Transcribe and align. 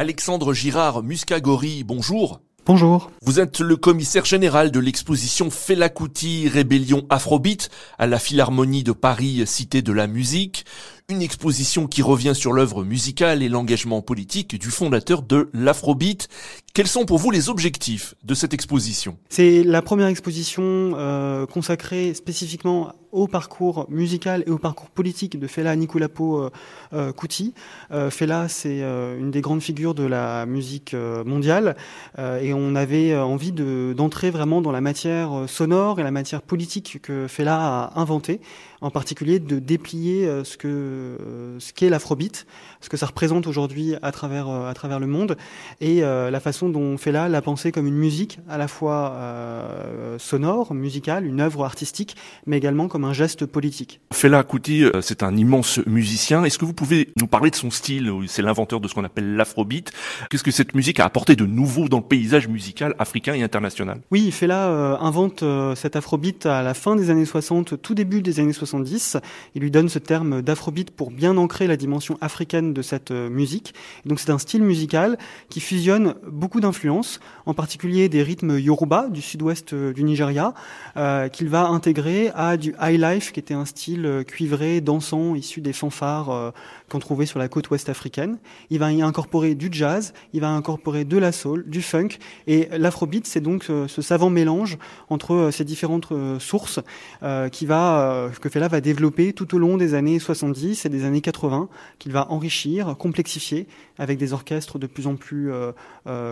Alexandre 0.00 0.54
Girard 0.54 1.02
Muscagori, 1.02 1.84
bonjour. 1.84 2.40
Bonjour. 2.64 3.10
Vous 3.20 3.38
êtes 3.38 3.60
le 3.60 3.76
commissaire 3.76 4.24
général 4.24 4.70
de 4.70 4.80
l'exposition 4.80 5.50
Fela 5.50 5.90
Kuti 5.90 6.48
Rébellion 6.48 7.04
Afrobeat 7.10 7.68
à 7.98 8.06
la 8.06 8.18
Philharmonie 8.18 8.82
de 8.82 8.92
Paris, 8.92 9.42
Cité 9.44 9.82
de 9.82 9.92
la 9.92 10.06
musique. 10.06 10.64
Une 11.10 11.22
exposition 11.22 11.88
qui 11.88 12.02
revient 12.02 12.36
sur 12.36 12.52
l'œuvre 12.52 12.84
musicale 12.84 13.42
et 13.42 13.48
l'engagement 13.48 14.00
politique 14.00 14.56
du 14.60 14.70
fondateur 14.70 15.22
de 15.22 15.50
l'Afrobeat. 15.52 16.28
Quels 16.72 16.86
sont 16.86 17.04
pour 17.04 17.18
vous 17.18 17.32
les 17.32 17.48
objectifs 17.48 18.14
de 18.22 18.32
cette 18.32 18.54
exposition? 18.54 19.18
C'est 19.28 19.64
la 19.64 19.82
première 19.82 20.06
exposition 20.06 20.62
euh, 20.94 21.46
consacrée 21.46 22.14
spécifiquement 22.14 22.92
au 23.12 23.26
parcours 23.26 23.86
musical 23.88 24.44
et 24.46 24.50
au 24.50 24.58
parcours 24.58 24.90
politique 24.90 25.38
de 25.38 25.46
Fela 25.46 25.74
Nikulapo 25.76 26.42
euh, 26.42 26.50
euh, 26.92 27.12
Kuti. 27.12 27.54
Euh, 27.90 28.10
Fela, 28.10 28.48
c'est 28.48 28.80
une 28.80 29.30
des 29.30 29.40
grandes 29.40 29.62
figures 29.62 29.94
de 29.94 30.04
la 30.04 30.46
musique 30.46 30.94
mondiale 31.24 31.76
et 32.18 32.54
on 32.54 32.74
avait 32.74 33.16
envie 33.16 33.52
d'entrer 33.52 34.30
vraiment 34.30 34.60
dans 34.60 34.72
la 34.72 34.80
matière 34.80 35.44
sonore 35.46 36.00
et 36.00 36.02
la 36.02 36.10
matière 36.10 36.42
politique 36.42 37.00
que 37.02 37.26
Fela 37.28 37.90
a 37.94 38.00
inventée, 38.00 38.40
en 38.80 38.90
particulier 38.90 39.38
de 39.38 39.58
déplier 39.58 40.26
ce 40.44 40.56
que 40.56 40.99
ce 41.58 41.72
qu'est 41.72 41.88
l'afrobeat, 41.88 42.46
ce 42.80 42.88
que 42.88 42.96
ça 42.96 43.06
représente 43.06 43.46
aujourd'hui 43.46 43.94
à 44.02 44.12
travers 44.12 44.48
à 44.48 44.74
travers 44.74 45.00
le 45.00 45.06
monde 45.06 45.36
et 45.80 46.00
la 46.00 46.40
façon 46.40 46.68
dont 46.68 46.96
Fela 46.96 47.28
l'a 47.28 47.42
pensé 47.42 47.72
comme 47.72 47.86
une 47.86 47.96
musique 47.96 48.38
à 48.48 48.58
la 48.58 48.68
fois 48.68 49.16
sonore, 50.18 50.74
musicale, 50.74 51.26
une 51.26 51.40
œuvre 51.40 51.64
artistique, 51.64 52.16
mais 52.46 52.56
également 52.56 52.88
comme 52.88 53.04
un 53.04 53.12
geste 53.12 53.46
politique. 53.46 54.00
Fela 54.12 54.42
Kuti, 54.42 54.84
euh, 54.84 55.00
c'est 55.00 55.22
un 55.22 55.36
immense 55.36 55.80
musicien. 55.86 56.44
Est-ce 56.44 56.58
que 56.58 56.64
vous 56.64 56.72
pouvez 56.72 57.10
nous 57.18 57.26
parler 57.26 57.50
de 57.50 57.56
son 57.56 57.70
style? 57.70 58.12
C'est 58.26 58.42
l'inventeur 58.42 58.80
de 58.80 58.88
ce 58.88 58.94
qu'on 58.94 59.04
appelle 59.04 59.36
l'afrobeat. 59.36 59.92
Qu'est-ce 60.28 60.42
que 60.42 60.50
cette 60.50 60.74
musique 60.74 61.00
a 61.00 61.04
apporté 61.04 61.36
de 61.36 61.46
nouveau 61.46 61.88
dans 61.88 61.98
le 61.98 62.04
paysage 62.04 62.48
musical 62.48 62.94
africain 62.98 63.34
et 63.34 63.42
international? 63.42 64.00
Oui, 64.10 64.30
Fela 64.30 64.68
euh, 64.68 64.96
invente 64.98 65.42
euh, 65.42 65.74
cet 65.74 65.96
afrobeat 65.96 66.46
à 66.46 66.62
la 66.62 66.74
fin 66.74 66.96
des 66.96 67.10
années 67.10 67.24
60, 67.24 67.80
tout 67.80 67.94
début 67.94 68.22
des 68.22 68.40
années 68.40 68.52
70. 68.52 69.16
Il 69.54 69.62
lui 69.62 69.70
donne 69.70 69.88
ce 69.88 69.98
terme 69.98 70.42
d'afrobeat 70.42 70.89
pour 70.96 71.10
bien 71.10 71.36
ancrer 71.36 71.66
la 71.66 71.76
dimension 71.76 72.18
africaine 72.20 72.72
de 72.72 72.82
cette 72.82 73.10
musique. 73.10 73.74
donc 74.04 74.20
c'est 74.20 74.30
un 74.30 74.38
style 74.38 74.62
musical 74.62 75.18
qui 75.48 75.60
fusionne 75.60 76.14
beaucoup 76.26 76.60
d'influences, 76.60 77.20
en 77.46 77.54
particulier 77.54 78.08
des 78.08 78.22
rythmes 78.22 78.58
yoruba 78.58 79.08
du 79.08 79.22
sud-ouest 79.22 79.74
du 79.74 80.04
Nigeria, 80.04 80.54
qu'il 81.32 81.48
va 81.48 81.66
intégrer 81.66 82.30
à 82.34 82.56
du 82.56 82.74
life, 82.88 83.32
qui 83.32 83.40
était 83.40 83.54
un 83.54 83.64
style 83.64 84.06
euh, 84.06 84.22
cuivré, 84.22 84.80
dansant, 84.80 85.34
issu 85.34 85.60
des 85.60 85.72
fanfares 85.72 86.30
euh, 86.30 86.50
qu'on 86.88 86.98
trouvait 86.98 87.26
sur 87.26 87.38
la 87.38 87.48
côte 87.48 87.70
ouest 87.70 87.88
africaine. 87.88 88.38
Il 88.70 88.78
va 88.78 88.92
y 88.92 89.02
incorporer 89.02 89.54
du 89.54 89.68
jazz, 89.70 90.12
il 90.32 90.40
va 90.40 90.50
incorporer 90.50 91.04
de 91.04 91.16
la 91.16 91.32
soul, 91.32 91.64
du 91.68 91.82
funk, 91.82 92.08
et 92.46 92.68
l'afrobeat, 92.72 93.26
c'est 93.26 93.40
donc 93.40 93.66
euh, 93.70 93.88
ce, 93.88 94.02
savant 94.02 94.30
mélange 94.30 94.78
entre 95.08 95.50
ces 95.52 95.64
différentes 95.64 96.12
sources 96.38 96.80
qui 97.52 97.66
va, 97.66 98.30
que 98.40 98.48
Fela 98.48 98.68
va 98.68 98.80
développer 98.80 99.32
tout 99.32 99.54
au 99.54 99.58
long 99.58 99.76
des 99.76 99.94
années 99.94 100.18
70 100.18 100.69
et 100.84 100.88
des 100.88 101.04
années 101.04 101.20
80, 101.20 101.68
qu'il 101.98 102.12
va 102.12 102.30
enrichir, 102.30 102.96
complexifier, 102.98 103.66
avec 103.98 104.18
des 104.18 104.32
orchestres 104.32 104.78
de 104.78 104.86
plus 104.86 105.06
en 105.06 105.16
plus 105.16 105.50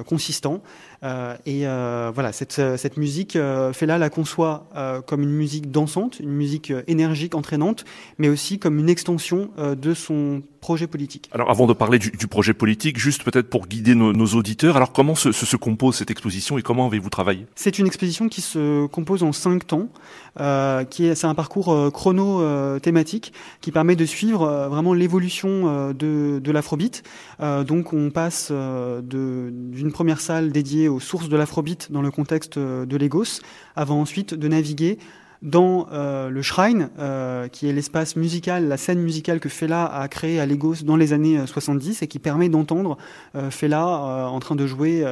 consistants. 0.06 0.62
et 1.02 1.64
voilà, 1.64 2.32
cette, 2.32 2.60
cette 2.76 2.96
musique, 2.96 3.32
Fela 3.32 3.98
la 3.98 4.10
conçoit 4.10 4.66
comme 5.06 5.22
une 5.22 5.30
musique 5.30 5.70
dansante, 5.70 6.20
une 6.20 6.32
musique 6.32 6.70
euh, 6.70 6.82
énergique, 6.86 7.34
entraînante, 7.34 7.84
mais 8.18 8.28
aussi 8.28 8.58
comme 8.58 8.78
une 8.78 8.88
extension 8.88 9.50
euh, 9.58 9.74
de 9.74 9.94
son 9.94 10.42
projet 10.60 10.86
politique. 10.86 11.28
Alors 11.32 11.50
avant 11.50 11.66
de 11.66 11.72
parler 11.72 11.98
du, 11.98 12.10
projet 12.26 12.52
politique, 12.52 12.98
juste 12.98 13.22
peut-être 13.22 13.48
pour 13.48 13.66
guider 13.66 13.94
nos, 13.94 14.26
auditeurs, 14.34 14.76
alors 14.76 14.92
comment 14.92 15.14
se, 15.14 15.32
se, 15.32 15.56
compose 15.56 15.96
cette 15.96 16.10
exposition 16.10 16.58
et 16.58 16.62
comment 16.62 16.86
avez-vous 16.86 17.08
travaillé? 17.08 17.46
C'est 17.54 17.78
une 17.78 17.86
exposition 17.86 18.28
qui 18.28 18.40
se 18.40 18.86
compose 18.86 19.22
en 19.22 19.32
cinq 19.32 19.66
temps, 19.66 19.88
euh, 20.40 20.84
qui 20.84 21.06
est 21.06 21.14
c'est 21.14 21.26
un 21.26 21.34
parcours 21.34 21.72
euh, 21.72 21.90
chrono 21.90 22.42
euh, 22.42 22.78
thématique 22.78 23.32
qui 23.60 23.72
permet 23.72 23.96
de 23.96 24.04
suivre 24.04 24.27
euh, 24.34 24.68
vraiment 24.68 24.94
l'évolution 24.94 25.92
de, 25.92 26.38
de 26.38 26.52
l'afrobeat. 26.52 27.02
donc 27.66 27.92
on 27.92 28.10
passe 28.10 28.50
d'une 28.50 29.92
première 29.92 30.20
salle 30.20 30.50
dédiée 30.50 30.88
aux 30.88 31.00
sources 31.00 31.28
de 31.28 31.36
l'afrobeat 31.36 31.90
dans 31.90 32.02
le 32.02 32.10
contexte 32.10 32.58
de 32.58 32.96
Lagos, 32.96 33.40
avant 33.76 34.00
ensuite 34.00 34.34
de 34.34 34.48
naviguer 34.48 34.98
dans 35.42 35.86
euh, 35.92 36.30
le 36.30 36.42
Shrine, 36.42 36.90
euh, 36.98 37.48
qui 37.48 37.68
est 37.68 37.72
l'espace 37.72 38.16
musical, 38.16 38.68
la 38.68 38.76
scène 38.76 38.98
musicale 39.00 39.40
que 39.40 39.48
Fela 39.48 39.84
a 39.86 40.08
créé 40.08 40.40
à 40.40 40.46
Lagos 40.46 40.76
dans 40.84 40.96
les 40.96 41.12
années 41.12 41.46
70 41.46 41.88
euh, 42.02 42.04
et 42.04 42.08
qui 42.08 42.18
permet 42.18 42.48
d'entendre 42.48 42.98
Fela 43.50 43.86
en 44.28 44.40
train 44.40 44.56
de 44.56 44.66
jouer 44.66 45.04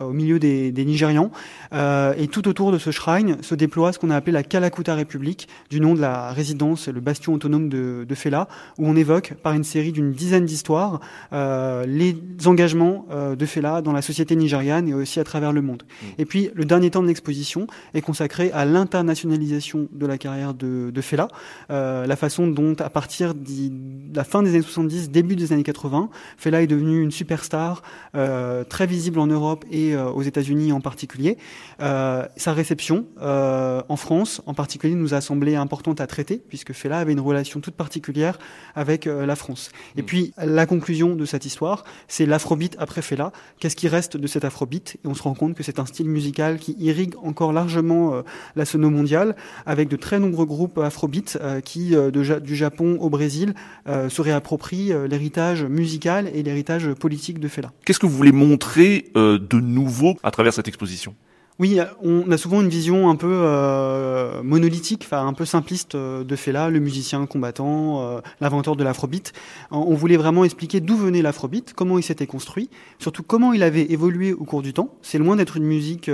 au 0.00 0.12
milieu 0.12 0.38
des, 0.38 0.72
des 0.72 0.84
Nigérians. 0.84 1.30
et 1.72 2.28
tout 2.28 2.48
autour 2.48 2.72
de 2.72 2.78
ce 2.78 2.90
Shrine 2.90 3.36
se 3.42 3.54
déploie 3.54 3.92
ce 3.92 3.98
qu'on 3.98 4.10
a 4.10 4.16
appelé 4.16 4.32
la 4.32 4.42
Kalakuta 4.42 4.94
République, 4.94 5.48
du 5.68 5.80
nom 5.80 5.94
de 5.94 6.00
la 6.00 6.32
résidence, 6.32 6.88
le 6.88 7.00
bastion 7.00 7.34
autonome 7.34 7.68
de, 7.68 8.04
de 8.08 8.14
Fela, 8.14 8.48
où 8.78 8.88
on 8.88 8.96
évoque 8.96 9.34
par 9.42 9.52
une 9.52 9.64
série 9.64 9.92
d'une 9.92 10.12
dizaine 10.12 10.44
d'histoires 10.44 11.00
les 11.32 12.16
engagements 12.46 13.06
de 13.38 13.46
Fela 13.46 13.82
dans 13.82 13.92
la 13.92 14.02
société 14.02 14.36
nigériane 14.36 14.88
et 14.88 14.94
aussi 14.94 15.20
à 15.20 15.24
travers 15.24 15.52
le 15.52 15.62
monde. 15.62 15.82
Mmh. 15.82 16.06
Et 16.18 16.24
puis 16.24 16.50
le 16.54 16.64
dernier 16.64 16.90
temps 16.90 17.02
de 17.02 17.08
l'exposition 17.08 17.66
est 17.94 18.00
consacré 18.00 18.50
à 18.52 18.64
l'internationalisation 18.64 19.59
de 19.92 20.06
la 20.06 20.18
carrière 20.18 20.54
de, 20.54 20.90
de 20.90 21.00
Fela, 21.00 21.28
euh, 21.70 22.06
la 22.06 22.16
façon 22.16 22.46
dont, 22.46 22.74
à 22.78 22.90
partir 22.90 23.34
de 23.34 24.14
la 24.14 24.24
fin 24.24 24.42
des 24.42 24.50
années 24.50 24.62
70, 24.62 25.10
début 25.10 25.36
des 25.36 25.52
années 25.52 25.62
80, 25.62 26.10
Fela 26.36 26.62
est 26.62 26.66
devenu 26.66 27.02
une 27.02 27.10
superstar 27.10 27.82
euh, 28.14 28.64
très 28.64 28.86
visible 28.86 29.18
en 29.18 29.26
Europe 29.26 29.64
et 29.70 29.94
euh, 29.94 30.10
aux 30.10 30.22
États-Unis 30.22 30.72
en 30.72 30.80
particulier. 30.80 31.36
sa 31.78 32.52
réception 32.52 33.06
en 33.20 33.96
France, 33.96 34.42
en 34.46 34.54
particulier, 34.54 34.94
nous 34.94 35.14
a 35.14 35.20
semblé 35.20 35.56
importante 35.56 36.00
à 36.00 36.06
traiter, 36.06 36.42
puisque 36.48 36.72
Fela 36.72 36.98
avait 36.98 37.12
une 37.12 37.20
relation 37.20 37.60
toute 37.60 37.74
particulière 37.74 38.38
avec 38.74 39.04
la 39.06 39.36
France. 39.36 39.70
Et 39.96 40.02
mm. 40.02 40.04
puis, 40.04 40.32
la 40.38 40.66
conclusion 40.66 41.16
de 41.16 41.24
cette 41.24 41.44
histoire, 41.44 41.84
c'est 42.08 42.26
l'afrobeat 42.26 42.76
après 42.78 43.02
Fela. 43.02 43.32
Qu'est-ce 43.58 43.76
qui 43.76 43.88
reste 43.88 44.16
de 44.16 44.26
cet 44.26 44.44
afrobeat? 44.44 44.96
Et 45.04 45.08
on 45.08 45.14
se 45.14 45.22
rend 45.22 45.34
compte 45.34 45.54
que 45.54 45.62
c'est 45.62 45.78
un 45.78 45.86
style 45.86 46.08
musical 46.08 46.58
qui 46.58 46.76
irrigue 46.78 47.14
encore 47.22 47.52
largement 47.52 48.22
la 48.56 48.64
sono 48.64 48.90
mondiale, 48.90 49.36
avec 49.66 49.88
de 49.88 49.96
très 49.96 50.18
nombreux 50.18 50.46
groupes 50.46 50.78
afrobeat 50.78 51.38
euh, 51.40 51.60
qui, 51.60 51.94
euh, 51.94 52.10
du 52.10 52.56
Japon 52.56 52.98
au 53.00 53.10
Brésil, 53.10 53.54
euh, 53.88 54.08
se 54.08 54.22
réapproprient 54.22 54.92
l'héritage 55.08 55.64
musical 55.64 56.30
et 56.34 56.42
l'héritage 56.42 56.92
politique 56.94 57.38
de 57.38 57.48
Fela. 57.48 57.72
Qu'est-ce 57.84 57.98
que 57.98 58.06
vous 58.06 58.16
voulez 58.16 58.32
montrer 58.32 59.10
de 59.14 59.60
nouveau 59.60 60.16
à 60.22 60.30
travers 60.30 60.52
cette 60.52 60.68
exposition? 60.68 61.14
Oui, 61.60 61.78
on 62.02 62.30
a 62.30 62.38
souvent 62.38 62.62
une 62.62 62.70
vision 62.70 63.10
un 63.10 63.16
peu 63.16 63.28
euh, 63.30 64.42
monolithique, 64.42 65.02
enfin 65.04 65.26
un 65.26 65.34
peu 65.34 65.44
simpliste 65.44 65.94
euh, 65.94 66.24
de 66.24 66.34
Fela, 66.34 66.70
le 66.70 66.80
musicien 66.80 67.26
combattant, 67.26 68.00
euh, 68.00 68.20
l'inventeur 68.40 68.76
de 68.76 68.82
l'afrobeat. 68.82 69.34
On 69.70 69.94
voulait 69.94 70.16
vraiment 70.16 70.46
expliquer 70.46 70.80
d'où 70.80 70.96
venait 70.96 71.20
l'afrobeat, 71.20 71.74
comment 71.74 71.98
il 71.98 72.02
s'était 72.02 72.26
construit, 72.26 72.70
surtout 72.98 73.22
comment 73.22 73.52
il 73.52 73.62
avait 73.62 73.92
évolué 73.92 74.32
au 74.32 74.44
cours 74.44 74.62
du 74.62 74.72
temps. 74.72 74.94
C'est 75.02 75.18
loin 75.18 75.36
d'être 75.36 75.58
une 75.58 75.64
musique 75.64 76.10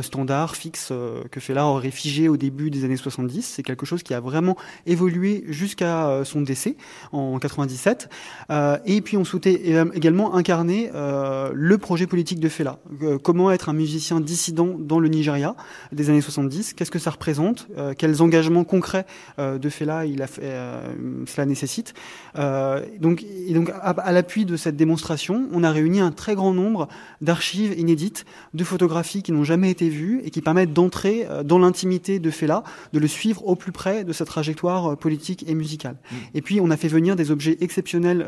standard, 0.00 0.56
fixe, 0.56 0.92
que 1.30 1.38
Fela 1.38 1.66
aurait 1.66 1.92
figé 1.92 2.28
au 2.28 2.36
début 2.36 2.68
des 2.68 2.84
années 2.84 2.96
70. 2.96 3.42
C'est 3.42 3.62
quelque 3.62 3.86
chose 3.86 4.02
qui 4.02 4.14
a 4.14 4.20
vraiment 4.20 4.56
évolué 4.86 5.44
jusqu'à 5.46 6.22
son 6.24 6.40
décès 6.40 6.76
en 7.12 7.38
97. 7.38 8.08
et 8.84 9.00
puis 9.00 9.16
on 9.16 9.24
souhaitait 9.24 9.62
également 9.94 10.34
incarner 10.34 10.90
le 10.92 11.78
projet 11.78 12.08
politique 12.08 12.40
de 12.40 12.48
Fela. 12.48 12.80
comment 13.22 13.50
être 13.52 13.68
un 13.68 13.74
musicien 13.74 14.20
dissident 14.20 14.71
dans 14.78 14.98
le 14.98 15.08
Nigeria 15.08 15.54
des 15.92 16.10
années 16.10 16.20
70. 16.20 16.74
Qu'est-ce 16.74 16.90
que 16.90 16.98
ça 16.98 17.10
représente? 17.10 17.68
Euh, 17.76 17.94
Quels 17.96 18.22
engagements 18.22 18.64
concrets 18.64 19.06
euh, 19.38 19.58
de 19.58 19.68
Fela 19.68 20.06
il 20.06 20.22
a 20.22 20.26
fait, 20.26 20.42
euh, 20.44 20.92
cela 21.26 21.46
nécessite? 21.46 21.94
Donc, 22.34 23.22
et 23.22 23.52
donc, 23.52 23.70
à, 23.82 24.12
l'appui 24.12 24.44
de 24.44 24.56
cette 24.56 24.76
démonstration, 24.76 25.48
on 25.52 25.64
a 25.64 25.70
réuni 25.70 26.00
un 26.00 26.10
très 26.10 26.34
grand 26.34 26.52
nombre 26.52 26.88
d'archives 27.20 27.78
inédites, 27.78 28.24
de 28.54 28.64
photographies 28.64 29.22
qui 29.22 29.32
n'ont 29.32 29.44
jamais 29.44 29.70
été 29.70 29.88
vues 29.88 30.20
et 30.24 30.30
qui 30.30 30.40
permettent 30.40 30.72
d'entrer 30.72 31.26
dans 31.44 31.58
l'intimité 31.58 32.18
de 32.18 32.30
Fela, 32.30 32.62
de 32.92 32.98
le 32.98 33.06
suivre 33.06 33.46
au 33.46 33.54
plus 33.54 33.72
près 33.72 34.04
de 34.04 34.12
sa 34.12 34.24
trajectoire 34.24 34.96
politique 34.96 35.44
et 35.46 35.54
musicale. 35.54 35.96
Mmh. 36.10 36.16
Et 36.34 36.42
puis, 36.42 36.60
on 36.60 36.70
a 36.70 36.76
fait 36.76 36.88
venir 36.88 37.16
des 37.16 37.30
objets 37.30 37.58
exceptionnels 37.60 38.26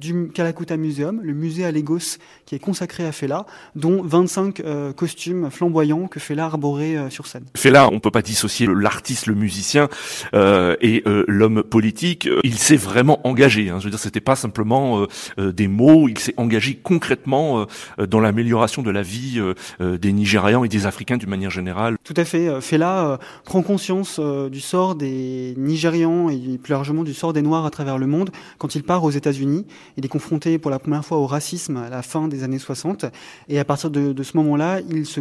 du 0.00 0.28
Kalakuta 0.28 0.76
Museum, 0.76 1.20
le 1.22 1.34
musée 1.34 1.64
à 1.64 1.72
Lagos 1.72 2.18
qui 2.46 2.54
est 2.54 2.60
consacré 2.60 3.04
à 3.04 3.12
Fela, 3.12 3.46
dont 3.74 4.02
25 4.02 4.62
costumes 4.94 5.50
flambants 5.50 5.71
flamboyant 5.72 6.06
que 6.06 6.20
Fela 6.20 6.44
arborait 6.44 7.10
sur 7.10 7.26
scène. 7.26 7.44
Fela, 7.56 7.88
on 7.90 7.98
peut 7.98 8.10
pas 8.10 8.22
dissocier 8.22 8.66
l'artiste, 8.66 9.26
le 9.26 9.34
musicien 9.34 9.88
et 10.34 11.02
l'homme 11.26 11.62
politique. 11.62 12.28
Il 12.44 12.58
s'est 12.58 12.76
vraiment 12.76 13.26
engagé. 13.26 13.70
Hein. 13.70 13.78
Je 13.78 13.84
veux 13.84 13.90
dire, 13.90 13.98
c'était 13.98 14.20
pas 14.20 14.36
simplement 14.36 15.06
des 15.38 15.68
mots. 15.68 16.08
Il 16.08 16.18
s'est 16.18 16.34
engagé 16.36 16.74
concrètement 16.74 17.66
dans 17.98 18.20
l'amélioration 18.20 18.82
de 18.82 18.90
la 18.90 19.02
vie 19.02 19.40
des 19.80 20.12
Nigérians 20.12 20.64
et 20.64 20.68
des 20.68 20.86
Africains 20.86 21.16
d'une 21.16 21.30
manière 21.30 21.50
générale. 21.50 21.96
Tout 22.04 22.14
à 22.16 22.24
fait. 22.24 22.60
Fela 22.60 23.18
prend 23.44 23.62
conscience 23.62 24.20
du 24.20 24.60
sort 24.60 24.94
des 24.94 25.54
Nigérians 25.56 26.28
et 26.28 26.58
plus 26.58 26.72
largement 26.72 27.02
du 27.02 27.14
sort 27.14 27.32
des 27.32 27.42
Noirs 27.42 27.64
à 27.64 27.70
travers 27.70 27.96
le 27.98 28.06
monde 28.06 28.30
quand 28.58 28.74
il 28.74 28.82
part 28.82 29.04
aux 29.04 29.10
États-Unis. 29.10 29.66
Il 29.96 30.04
est 30.04 30.08
confronté 30.08 30.58
pour 30.58 30.70
la 30.70 30.78
première 30.78 31.04
fois 31.04 31.18
au 31.18 31.26
racisme 31.26 31.78
à 31.78 31.88
la 31.88 32.02
fin 32.02 32.28
des 32.28 32.44
années 32.44 32.58
60 32.58 33.06
et 33.48 33.58
à 33.58 33.64
partir 33.64 33.90
de, 33.90 34.12
de 34.12 34.22
ce 34.22 34.36
moment-là, 34.36 34.80
il 34.90 35.06
se 35.06 35.20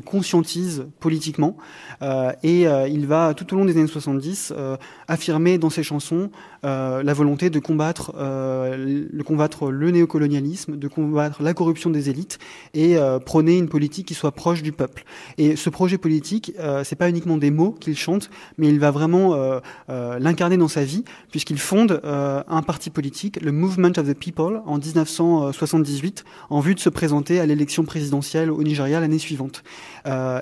politiquement 0.99 1.57
euh, 2.01 2.31
et 2.43 2.67
euh, 2.67 2.87
il 2.87 3.05
va 3.07 3.33
tout 3.33 3.53
au 3.53 3.57
long 3.57 3.65
des 3.65 3.77
années 3.77 3.87
70 3.87 4.53
euh, 4.55 4.77
affirmer 5.07 5.57
dans 5.57 5.69
ses 5.69 5.83
chansons 5.83 6.29
la 6.63 7.13
volonté 7.15 7.49
de 7.49 7.57
combattre, 7.57 8.13
le, 8.15 9.89
néocolonialisme, 9.89 10.77
de 10.77 10.87
combattre 10.87 11.41
la 11.41 11.55
corruption 11.55 11.89
des 11.89 12.11
élites 12.11 12.37
et 12.75 12.97
prôner 13.25 13.57
une 13.57 13.67
politique 13.67 14.07
qui 14.07 14.13
soit 14.13 14.31
proche 14.31 14.61
du 14.61 14.71
peuple. 14.71 15.03
Et 15.39 15.55
ce 15.55 15.71
projet 15.71 15.97
politique, 15.97 16.53
c'est 16.83 16.95
pas 16.95 17.09
uniquement 17.09 17.37
des 17.37 17.49
mots 17.49 17.71
qu'il 17.71 17.97
chante, 17.97 18.29
mais 18.59 18.67
il 18.67 18.79
va 18.79 18.91
vraiment 18.91 19.59
l'incarner 19.89 20.57
dans 20.57 20.67
sa 20.67 20.83
vie 20.83 21.03
puisqu'il 21.31 21.57
fonde 21.57 21.99
un 22.03 22.61
parti 22.61 22.91
politique, 22.91 23.41
le 23.41 23.51
Movement 23.51 23.97
of 23.97 24.07
the 24.07 24.13
People, 24.13 24.61
en 24.67 24.77
1978, 24.77 26.25
en 26.51 26.59
vue 26.59 26.75
de 26.75 26.79
se 26.79 26.89
présenter 26.89 27.39
à 27.39 27.47
l'élection 27.47 27.85
présidentielle 27.85 28.51
au 28.51 28.61
Nigeria 28.61 28.99
l'année 28.99 29.17
suivante. 29.17 29.63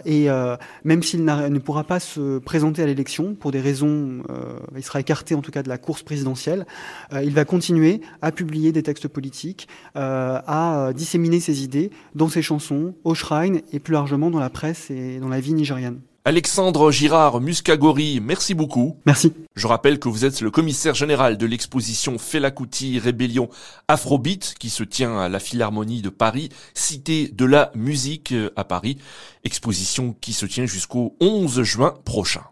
Et 0.06 0.30
euh, 0.30 0.56
même 0.84 1.04
s'il 1.04 1.24
ne 1.26 1.60
pourra 1.60 1.84
pas 1.84 2.00
se 2.00 2.40
présenter 2.40 2.84
à 2.84 2.86
l'élection 2.86 3.36
pour 3.36 3.52
des 3.52 3.62
raisons, 3.62 4.24
euh, 4.30 4.60
il 4.76 4.84
sera 4.84 5.00
écarté 5.00 5.36
en 5.36 5.42
tout 5.42 5.52
cas 5.52 5.64
de 5.64 5.70
la 5.70 5.78
course 5.78 6.04
présidentielle, 6.04 6.66
il 7.14 7.34
va 7.34 7.46
continuer 7.46 8.02
à 8.22 8.32
publier 8.32 8.72
des 8.72 8.84
textes 8.84 9.08
politiques, 9.08 9.68
à 9.96 10.92
disséminer 10.96 11.40
ses 11.40 11.64
idées 11.64 11.92
dans 12.16 12.30
ses 12.30 12.42
chansons, 12.42 12.96
au 13.04 13.16
shrine 13.16 13.62
et 13.72 13.80
plus 13.80 13.94
largement 13.94 14.30
dans 14.30 14.40
la 14.40 14.50
presse 14.50 14.90
et 14.90 15.20
dans 15.20 15.30
la 15.30 15.40
vie 15.40 15.54
nigériane. 15.54 16.00
Alexandre 16.30 16.92
Girard 16.92 17.42
Muscagori, 17.42 18.20
merci 18.22 18.54
beaucoup. 18.54 19.00
Merci. 19.08 19.34
Je 19.56 19.66
rappelle 19.66 19.98
que 19.98 20.10
vous 20.10 20.26
êtes 20.26 20.42
le 20.42 20.52
commissaire 20.52 20.94
général 20.94 21.40
de 21.40 21.48
l'exposition 21.48 22.20
Felakuti 22.20 23.00
Rébellion 23.00 23.50
Afrobeat 23.88 24.54
qui 24.60 24.70
se 24.70 24.84
tient 24.84 25.18
à 25.18 25.28
la 25.28 25.40
Philharmonie 25.40 26.04
de 26.04 26.10
Paris, 26.10 26.50
cité 26.76 27.30
de 27.30 27.46
la 27.46 27.72
musique 27.74 28.36
à 28.56 28.64
Paris, 28.64 29.00
exposition 29.44 30.16
qui 30.22 30.34
se 30.34 30.46
tient 30.46 30.68
jusqu'au 30.68 31.18
11 31.20 31.64
juin 31.64 31.96
prochain. 32.06 32.44